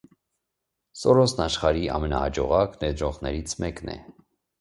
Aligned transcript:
Սորոսն 1.01 1.43
աշխարհի 1.45 1.83
ամենահաջողակ 1.97 2.79
ներդրողներից 2.85 3.55
մեկն 3.65 3.93
է։ 3.97 3.99